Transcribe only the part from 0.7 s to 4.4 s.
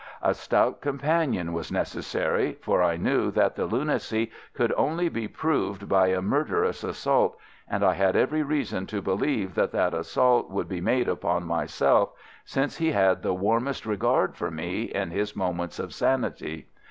companion was necessary, for I knew that the lunacy